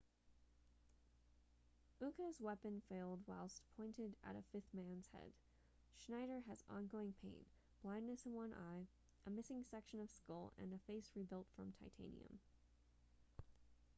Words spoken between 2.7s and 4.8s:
failed whilst pointed at a fifth